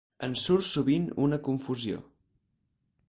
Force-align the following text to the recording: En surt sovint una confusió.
En 0.27 0.31
surt 0.43 0.65
sovint 0.69 1.05
una 1.27 1.39
confusió. 1.49 2.03